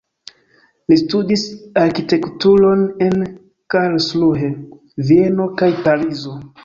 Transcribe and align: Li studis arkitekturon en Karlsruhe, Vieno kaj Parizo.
Li 0.93 0.95
studis 1.01 1.43
arkitekturon 1.81 2.81
en 3.09 3.21
Karlsruhe, 3.75 4.51
Vieno 5.11 5.47
kaj 5.63 5.71
Parizo. 5.85 6.35